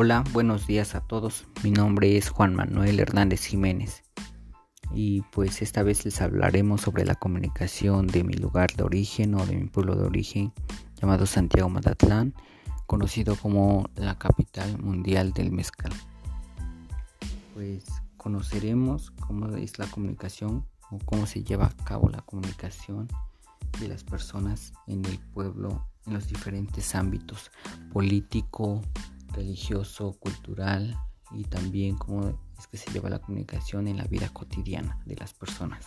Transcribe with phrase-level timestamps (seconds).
[0.00, 1.48] Hola, buenos días a todos.
[1.64, 4.04] Mi nombre es Juan Manuel Hernández Jiménez
[4.94, 9.44] y pues esta vez les hablaremos sobre la comunicación de mi lugar de origen o
[9.44, 10.52] de mi pueblo de origen
[11.00, 12.32] llamado Santiago Matatlán,
[12.86, 15.90] conocido como la capital mundial del mezcal.
[17.54, 17.84] Pues
[18.16, 23.08] conoceremos cómo es la comunicación o cómo se lleva a cabo la comunicación
[23.80, 27.50] de las personas en el pueblo en los diferentes ámbitos
[27.92, 28.80] político,
[29.38, 30.98] religioso, cultural
[31.30, 35.32] y también cómo es que se lleva la comunicación en la vida cotidiana de las
[35.32, 35.86] personas.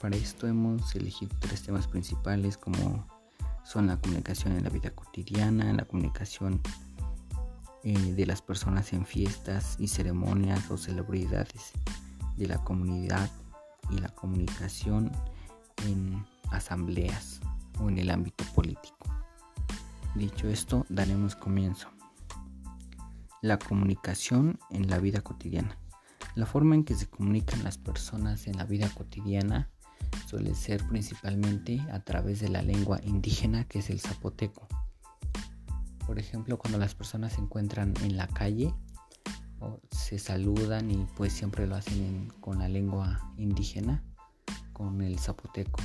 [0.00, 3.06] Para esto hemos elegido tres temas principales como
[3.64, 6.60] son la comunicación en la vida cotidiana, la comunicación
[7.84, 11.72] eh, de las personas en fiestas y ceremonias o celebridades
[12.36, 13.30] de la comunidad
[13.90, 15.10] y la comunicación
[15.86, 17.40] en asambleas
[17.80, 19.01] o en el ámbito político.
[20.14, 21.88] Dicho esto, daremos comienzo.
[23.40, 25.78] La comunicación en la vida cotidiana.
[26.34, 29.70] La forma en que se comunican las personas en la vida cotidiana
[30.26, 34.68] suele ser principalmente a través de la lengua indígena que es el zapoteco.
[36.06, 38.74] Por ejemplo, cuando las personas se encuentran en la calle,
[39.90, 44.02] se saludan y pues siempre lo hacen con la lengua indígena,
[44.74, 45.80] con el zapoteco.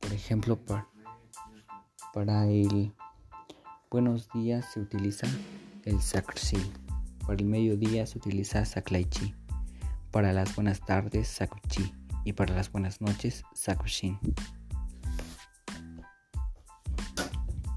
[0.00, 0.88] Por ejemplo, por,
[2.16, 2.94] para el
[3.90, 5.26] buenos días se utiliza
[5.84, 6.56] el sakrsi.
[7.26, 9.34] Para el mediodía se utiliza saklaichi.
[10.10, 11.92] Para las buenas tardes, sakuchi.
[12.24, 14.18] Y para las buenas noches, sakushin.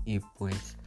[0.05, 0.77] Y pues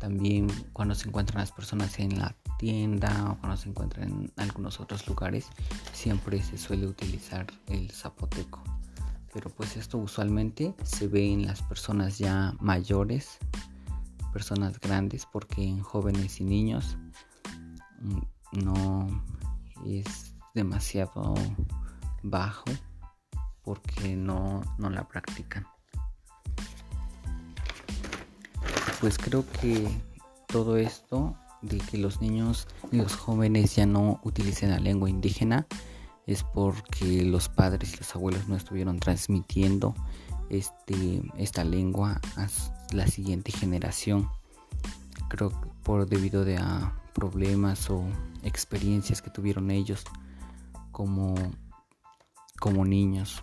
[0.00, 4.80] también cuando se encuentran las personas en la tienda o cuando se encuentran en algunos
[4.80, 5.46] otros lugares,
[5.92, 8.35] siempre se suele utilizar el zapoteco pero
[9.66, 13.38] pues esto usualmente se ve en las personas ya mayores,
[14.32, 16.96] personas grandes, porque en jóvenes y niños
[18.00, 19.24] mm, no
[19.84, 21.34] es demasiado
[22.22, 22.66] bajo
[23.64, 25.66] porque no, no la practican.
[29.00, 29.88] Pues creo que
[30.46, 35.66] todo esto de que los niños y los jóvenes ya no utilicen la lengua indígena
[36.26, 39.94] es porque los padres y los abuelos no estuvieron transmitiendo
[40.50, 42.48] este, esta lengua a
[42.92, 44.28] la siguiente generación.
[45.28, 48.04] Creo que por debido de a problemas o
[48.42, 50.04] experiencias que tuvieron ellos
[50.92, 51.34] como,
[52.58, 53.42] como niños.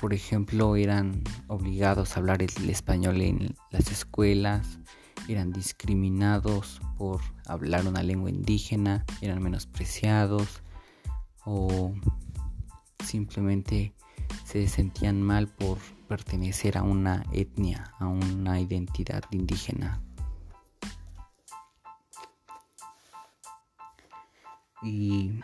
[0.00, 4.78] Por ejemplo, eran obligados a hablar el español en las escuelas,
[5.28, 10.62] eran discriminados por hablar una lengua indígena, eran menospreciados,
[11.44, 11.94] o
[13.04, 13.92] simplemente
[14.44, 15.78] se sentían mal por
[16.08, 20.00] pertenecer a una etnia, a una identidad indígena.
[24.82, 25.40] Y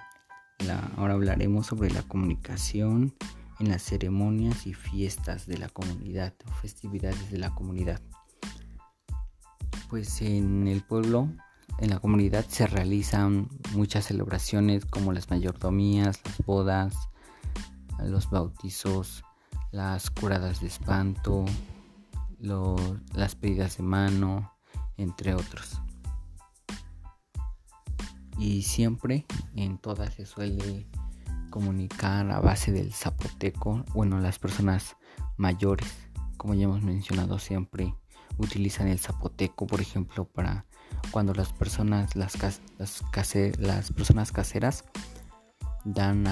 [0.96, 3.14] ahora hablaremos sobre la comunicación
[3.58, 8.00] en las ceremonias y fiestas de la comunidad o festividades de la comunidad.
[9.88, 11.28] Pues en el pueblo
[11.80, 16.94] en la comunidad se realizan muchas celebraciones como las mayordomías, las bodas,
[18.04, 19.24] los bautizos,
[19.72, 21.46] las curadas de espanto,
[22.38, 24.52] las pedidas de mano,
[24.96, 25.80] entre otros.
[28.38, 30.86] Y siempre en todas se suele
[31.50, 33.84] comunicar a base del zapoteco.
[33.94, 34.96] Bueno, las personas
[35.36, 35.88] mayores,
[36.36, 37.94] como ya hemos mencionado, siempre
[38.36, 40.66] utilizan el zapoteco, por ejemplo, para
[41.10, 42.36] cuando las personas, las,
[42.78, 44.84] las, personas caseras
[45.84, 46.26] dan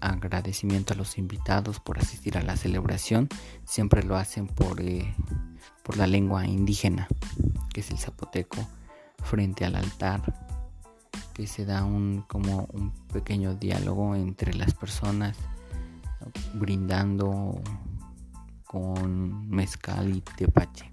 [0.00, 3.28] agradecimiento a los invitados por asistir a la celebración,
[3.64, 5.14] siempre lo hacen por, eh,
[5.82, 7.08] por la lengua indígena,
[7.72, 8.66] que es el zapoteco,
[9.22, 10.22] frente al altar,
[11.32, 15.36] que se da un, como un pequeño diálogo entre las personas,
[16.54, 17.60] brindando
[18.66, 20.90] con mezcal y tepache.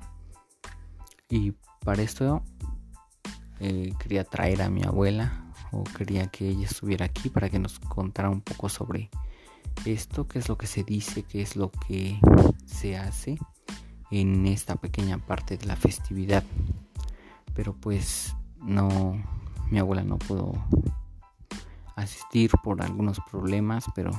[1.30, 1.54] Y
[1.84, 2.44] para esto
[3.64, 7.78] eh, quería traer a mi abuela o quería que ella estuviera aquí para que nos
[7.78, 9.12] contara un poco sobre
[9.86, 12.20] esto, qué es lo que se dice, qué es lo que
[12.66, 13.38] se hace
[14.10, 16.44] en esta pequeña parte de la festividad.
[17.54, 19.22] Pero pues no,
[19.70, 20.54] mi abuela no pudo
[21.96, 24.10] asistir por algunos problemas, pero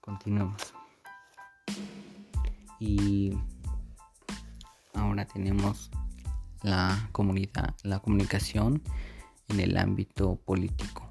[0.00, 0.72] continuemos.
[2.80, 3.36] Y
[4.94, 5.90] ahora tenemos
[6.62, 8.82] la comunidad, la comunicación
[9.48, 11.10] en el ámbito político.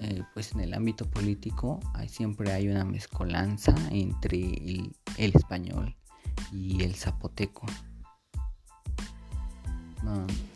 [0.00, 5.94] Eh, pues en el ámbito político hay, siempre hay una mezcolanza entre el, español
[6.52, 7.66] y el zapoteco.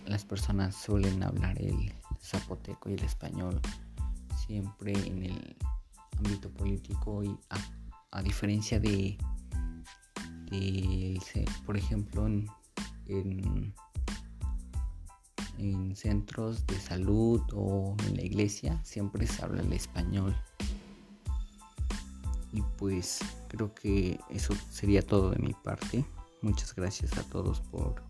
[0.07, 3.61] las personas suelen hablar el zapoteco y el español
[4.47, 5.57] siempre en el
[6.19, 7.37] ámbito político y
[8.11, 9.19] a, diferencia de,
[11.67, 12.29] por ejemplo
[13.07, 13.75] en,
[15.59, 20.37] en, centros de salud o en la iglesia siempre se habla el español.
[22.53, 26.05] Y pues creo que eso sería todo de mi parte.
[26.43, 28.03] Muchas gracias a todos por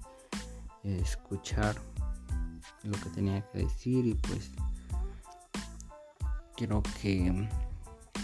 [0.82, 1.80] escuchar
[2.82, 4.50] lo que tenía que decir y pues
[6.56, 7.48] creo que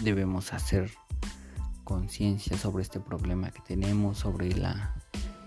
[0.03, 0.91] debemos hacer
[1.83, 4.95] conciencia sobre este problema que tenemos, sobre la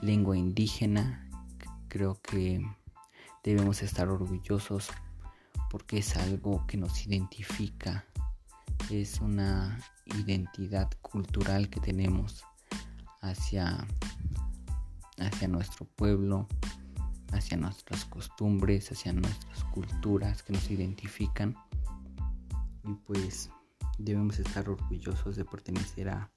[0.05, 1.29] lengua indígena.
[1.89, 2.61] Creo que
[3.43, 4.91] debemos estar orgullosos
[5.71, 8.05] porque es algo que nos identifica,
[8.91, 12.45] es una identidad cultural que tenemos
[13.23, 13.87] hacia,
[15.19, 16.47] hacia nuestro pueblo,
[17.33, 21.57] hacia nuestras costumbres, hacia nuestras culturas que nos identifican.
[22.85, 23.51] Y pues
[23.99, 26.31] debemos estar orgullosos de pertenecer a,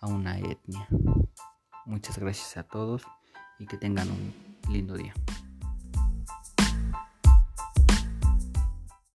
[0.00, 0.88] a una etnia.
[1.86, 3.02] Muchas gracias a todos
[3.58, 4.34] y que tengan un
[4.70, 5.14] lindo día.